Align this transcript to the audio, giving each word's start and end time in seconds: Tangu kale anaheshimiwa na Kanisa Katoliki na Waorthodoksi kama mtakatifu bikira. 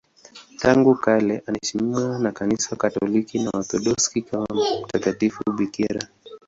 Tangu 0.57 0.95
kale 0.95 1.43
anaheshimiwa 1.47 2.19
na 2.19 2.31
Kanisa 2.31 2.75
Katoliki 2.75 3.39
na 3.39 3.49
Waorthodoksi 3.53 4.21
kama 4.21 4.47
mtakatifu 4.83 5.43
bikira. 5.57 6.07